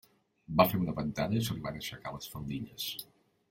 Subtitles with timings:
[0.61, 2.91] Va fer una ventada i se li van aixecar les faldilles.